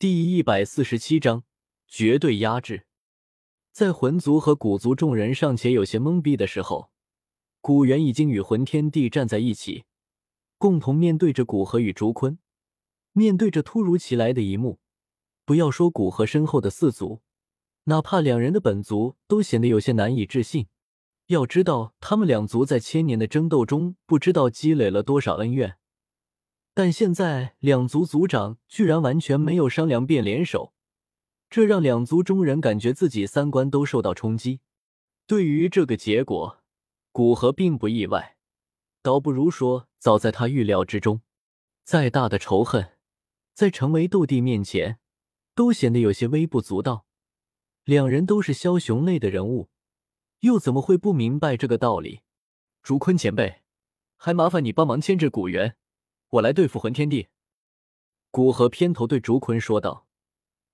[0.00, 1.44] 第一百四十七章
[1.86, 2.86] 绝对压制。
[3.70, 6.90] 在魂族和古族众人尚且有些懵逼的时候，
[7.60, 9.84] 古元已经与魂天帝站在一起，
[10.56, 12.38] 共同面对着古河与竹坤。
[13.12, 14.78] 面对着突如其来的一幕，
[15.44, 17.20] 不要说古河身后的四族，
[17.84, 20.68] 哪怕两人的本族都显得有些难以置信。
[21.26, 25.76] 要知道，他们两族在千年的争斗中，不知道积累了多少恩怨。
[26.82, 30.72] 但现在两族族长居然完全没有商量便联手，
[31.50, 34.60] 这让两族中人感觉自己三观都受到冲击。
[35.26, 36.62] 对于这个结果，
[37.12, 38.38] 古河并不意外，
[39.02, 41.20] 倒不如说早在他预料之中。
[41.84, 42.92] 再大的仇恨，
[43.52, 44.98] 在成为斗帝面前，
[45.54, 47.04] 都显得有些微不足道。
[47.84, 49.68] 两人都是枭雄类的人物，
[50.38, 52.20] 又怎么会不明白这个道理？
[52.82, 53.60] 竹坤前辈，
[54.16, 55.76] 还麻烦你帮忙牵制古元。
[56.30, 57.26] 我来对付魂天帝。
[58.30, 60.06] 古河偏头对竹坤说道，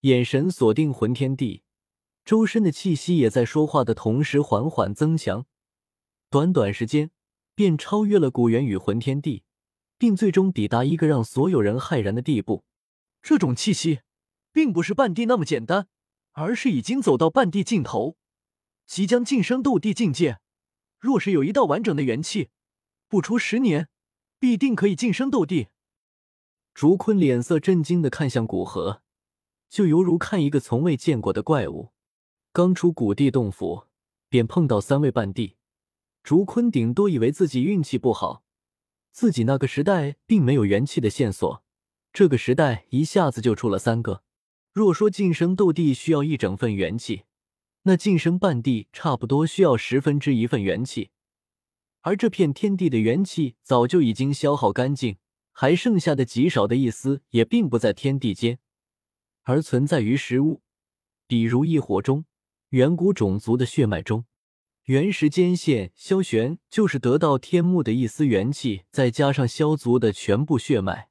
[0.00, 1.62] 眼神锁定魂天帝，
[2.24, 5.46] 周身的气息也在说话的同时缓缓增强，
[6.28, 7.12] 短短时间
[7.54, 9.44] 便超越了古元与魂天帝，
[9.96, 12.64] 并最终抵达一个让所有人骇然的地步。
[13.22, 14.00] 这种气息，
[14.52, 15.86] 并不是半地那么简单，
[16.32, 18.16] 而是已经走到半地尽头，
[18.86, 20.40] 即将晋升斗帝境界。
[20.98, 22.50] 若是有一道完整的元气，
[23.06, 23.88] 不出十年。
[24.44, 25.68] 必定可以晋升斗帝。
[26.74, 29.00] 竹坤脸色震惊的看向古河，
[29.70, 31.92] 就犹如看一个从未见过的怪物。
[32.52, 33.86] 刚出古地洞府，
[34.28, 35.56] 便碰到三位半帝。
[36.22, 38.44] 竹坤顶多以为自己运气不好，
[39.12, 41.64] 自己那个时代并没有元气的线索，
[42.12, 44.24] 这个时代一下子就出了三个。
[44.74, 47.22] 若说晋升斗帝需要一整份元气，
[47.84, 51.12] 那晋升半帝差不多需要十分之一份元气。
[52.06, 55.16] 而这片天地的元气早就已经消耗干净，
[55.52, 58.58] 还剩下的极少的一丝也并不在天地间，
[59.44, 60.60] 而存在于食物，
[61.26, 62.26] 比如异火中、
[62.68, 64.26] 远古种族的血脉中。
[64.82, 71.08] 原时间线萧玄就是得到天幕的一丝元气，再加上萧族的全部血脉，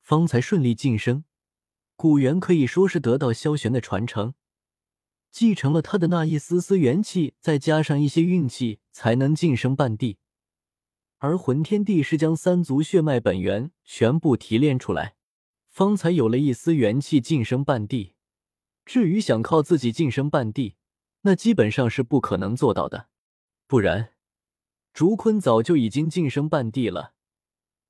[0.00, 1.24] 方才顺利晋升。
[1.94, 4.32] 古元可以说是得到萧玄的传承。
[5.36, 10.16] 继承了他的那一丝丝元气，再加上一些运气，才能晋升半帝。
[11.18, 15.14] 而魂天帝是将三族血脉本源全部提炼出来，
[15.68, 18.14] 方才有了一丝元气晋升半帝。
[18.86, 20.76] 至于想靠自己晋升半帝，
[21.20, 23.08] 那基本上是不可能做到的。
[23.66, 24.14] 不然，
[24.94, 27.12] 竹坤早就已经晋升半帝了。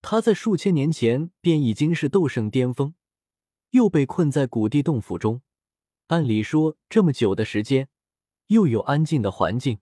[0.00, 2.94] 他在数千年前便已经是斗圣巅峰，
[3.70, 5.42] 又被困在古地洞府中。
[6.12, 7.88] 按理说，这么久的时间，
[8.48, 9.78] 又有安静的环境，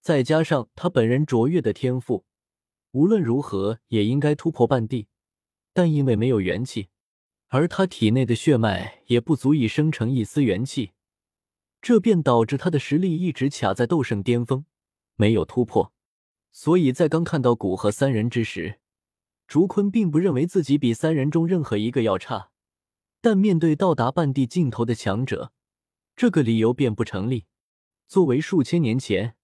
[0.00, 2.24] 再加上他本人卓越的天赋，
[2.92, 5.08] 无论如何也应该突破半地。
[5.74, 6.88] 但因为没有元气，
[7.48, 10.92] 而他体内的血脉也不足以生成一丝元气，
[11.82, 14.64] 这便导致他的实力一直卡在斗圣巅峰，
[15.16, 15.92] 没有突破。
[16.50, 18.80] 所以在刚看到古河三人之时，
[19.46, 22.52] 竹坤并不认为自己比三人中任何一个要差，
[23.20, 25.52] 但面对到达半地尽头的强者。
[26.18, 27.46] 这个理由便不成立。
[28.08, 29.36] 作为数千年前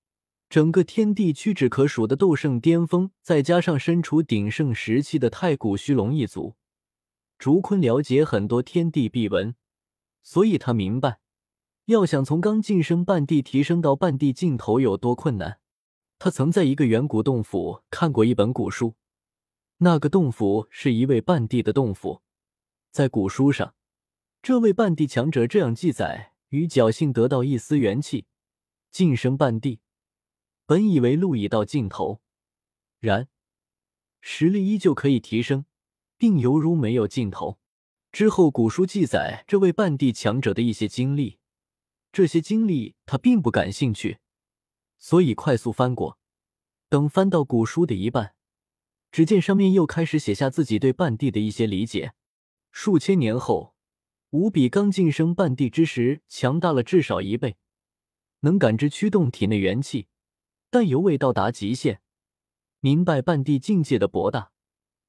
[0.48, 6.56] 整个天地屈指可数的斗圣巅峰，再加上身处鼎盛时期的太古虚龙一族，
[7.38, 9.54] 竹坤了解很多天地秘闻，
[10.24, 11.20] 所以他明白，
[11.84, 15.60] 要想从刚晋升半地提升到半地尽头有多困难。
[16.18, 18.96] 他曾在一个远古洞府看过一本古书，
[19.78, 22.22] 那个洞府是一位半地的洞府，
[22.90, 23.76] 在古书上，
[24.42, 26.32] 这位半地强者这样记载。
[26.54, 28.26] 与侥幸得到一丝元气，
[28.92, 29.80] 晋升半地。
[30.66, 32.20] 本以为路已到尽头，
[33.00, 33.28] 然
[34.20, 35.66] 实力依旧可以提升，
[36.16, 37.58] 并犹如没有尽头。
[38.12, 41.38] 之后古书记载这位半地强者的一些经历，
[42.12, 44.18] 这些经历他并不感兴趣，
[44.96, 46.20] 所以快速翻过。
[46.88, 48.36] 等翻到古书的一半，
[49.10, 52.14] 只见上面又开始写下自己对半地的一些理解。
[52.70, 53.73] 数千年后。
[54.34, 57.56] 无比刚晋升半地之时，强大了至少一倍，
[58.40, 60.08] 能感知驱动体内元气，
[60.70, 62.00] 但犹未到达极限。
[62.80, 64.50] 明白半地境界的博大，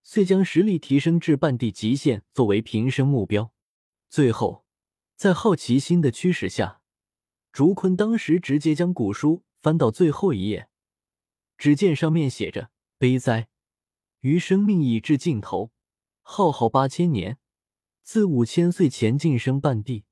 [0.03, 3.51] 遂将实力提升至半地极限作为平生目标。
[4.09, 4.63] 最后，
[5.15, 6.81] 在好奇心的驱使下，
[7.51, 10.69] 竹坤当时直接将古书翻到最后一页，
[11.57, 12.69] 只见上面写着
[12.99, 13.47] ：“悲哉，
[14.19, 15.71] 余生命已至尽头，
[16.21, 17.39] 浩浩八千年。”
[18.05, 20.03] 自五千岁前晋升半地，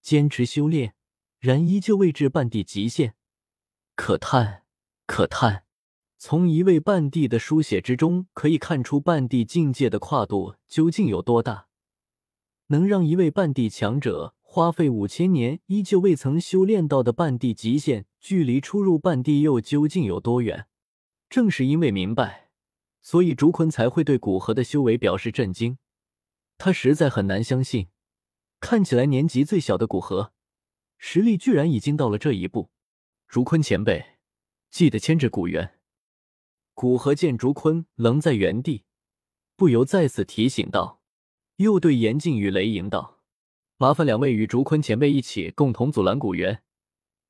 [0.00, 0.94] 坚持修炼，
[1.38, 3.12] 然依旧未至半地极限，
[3.94, 4.62] 可叹
[5.06, 5.64] 可叹。
[6.16, 11.68] 从一位半地的书写之中，可以看出半地境界的跨度究竟有多大。
[12.68, 20.66] 能让一位半地强者花费五千年依旧未曾修炼到的半地极限，距离出入半地又究竟有多远？
[21.28, 22.48] 正是因为明白，
[23.02, 25.76] 所以竹坤才会对古河的修为表示震惊。
[26.62, 27.88] 他实在很难相信，
[28.60, 30.34] 看起来年纪最小的古河，
[30.98, 32.70] 实力居然已经到了这一步。
[33.26, 34.18] 竹坤前辈，
[34.68, 35.80] 记得牵制古猿。
[36.74, 38.84] 古河见竹坤愣在原地，
[39.56, 41.00] 不由再次提醒道，
[41.56, 43.22] 又对严静与雷莹道
[43.78, 46.62] ：“麻烦两位与竹坤前辈一起共同阻拦古猿，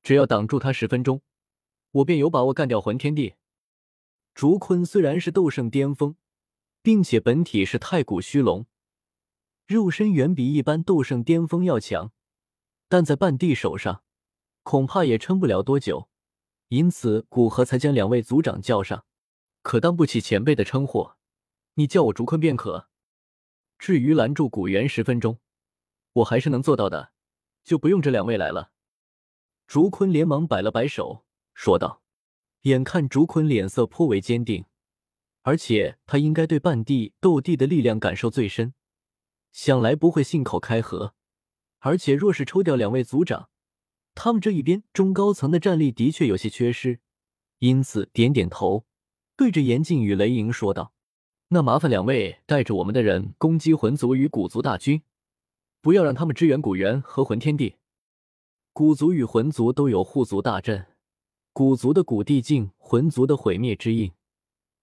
[0.03, 1.21] 只要挡住他十分钟，
[1.91, 3.35] 我便有把握干掉魂天帝。”
[4.35, 6.17] 竹坤虽然是斗圣巅峰，
[6.81, 8.65] 并且本体是太古虚龙，
[9.71, 12.11] 肉身远比一般斗圣巅峰要强，
[12.89, 14.03] 但在半帝手上。
[14.63, 16.09] 恐怕也撑不了多久，
[16.67, 19.05] 因此古河才将两位族长叫上。
[19.63, 21.11] 可当不起前辈的称呼，
[21.75, 22.89] 你叫我竹坤便可。
[23.79, 25.39] 至于拦住古猿十分钟，
[26.13, 27.13] 我还是能做到的，
[27.63, 28.71] 就不用这两位来了。
[29.65, 31.25] 竹坤连忙摆了摆手，
[31.55, 32.03] 说道
[32.63, 34.65] ：“眼看竹坤脸色颇为坚定，
[35.41, 38.75] 而且他应该对半地斗帝的力量感受最深，
[39.51, 41.13] 想来不会信口开河。
[41.79, 43.49] 而且若是抽掉两位族长，”
[44.13, 46.99] 他们这一边中高层的战力的确有些缺失，
[47.59, 48.85] 因此点点头，
[49.37, 50.93] 对着严禁与雷莹说道
[51.49, 55.01] ：“那麻烦两位带着我们的人攻击魂族与古族大军，
[55.81, 57.77] 不要让他们支援古猿和魂天帝。
[58.73, 60.87] 古族与魂族都有护族大阵，
[61.53, 64.11] 古族的古地境，魂族的毁灭之印，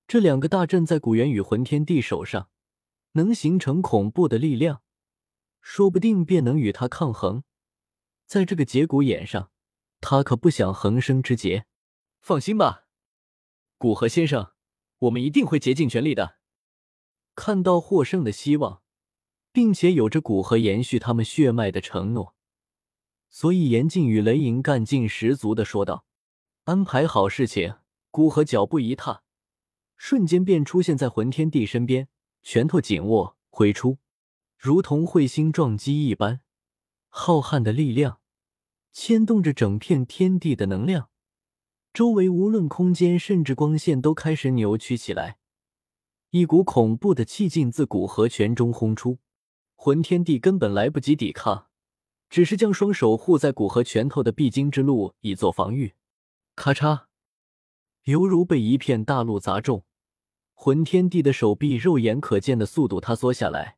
[0.07, 2.49] 这两个大阵在古猿与魂天帝手上，
[3.13, 4.83] 能形成恐怖的力量，
[5.61, 7.45] 说不定便能与他抗衡。”
[8.27, 9.51] 在这个节骨眼上，
[10.01, 11.67] 他可不想横生枝节。
[12.21, 12.87] 放心吧，
[13.79, 14.53] 古河先生，
[14.99, 16.39] 我们一定会竭尽全力的。
[17.35, 18.83] 看到获胜的希望，
[19.53, 22.35] 并且有着古河延续他们血脉的承诺，
[23.31, 26.05] 所以严禁与雷莹干劲十足的说道
[26.65, 27.77] ：“安排好事情。”
[28.11, 29.23] 古河脚步一踏，
[29.97, 32.09] 瞬间便出现在魂天帝身边，
[32.43, 33.99] 拳头紧握，挥出，
[34.57, 36.41] 如同彗星撞击一般。
[37.09, 38.21] 浩瀚的力量
[38.93, 41.11] 牵动着整片天地的能量，
[41.93, 45.39] 周围无论空间甚至光线都开始扭曲起来，
[46.31, 49.19] 一股恐怖的气劲自古河拳中轰出。
[49.75, 51.69] 魂天帝根本来不及抵抗，
[52.29, 55.95] 只是将双手护在古河拳头的必经之路，以作防御。
[56.57, 57.05] 咔嚓，
[58.05, 59.85] 犹如被一片大陆砸中，
[60.61, 63.77] 魂天帝的手臂肉眼可见的速度塌缩下来。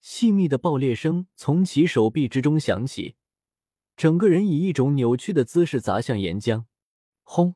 [0.00, 3.14] 细密的爆裂声从其手臂之中响起，
[3.96, 6.64] 整个人以一种扭曲的姿势砸向岩浆。
[7.22, 7.54] 轰！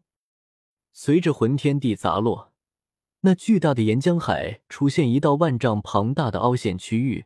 [0.92, 2.52] 随着魂天帝砸落，
[3.22, 7.24] 那巨大的岩浆海出现一道万丈庞大的凹陷区域，